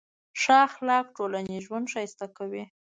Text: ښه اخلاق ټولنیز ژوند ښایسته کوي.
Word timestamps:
ښه 0.41 0.55
اخلاق 0.67 1.05
ټولنیز 1.17 1.61
ژوند 1.67 1.85
ښایسته 1.93 2.27
کوي. 2.37 2.63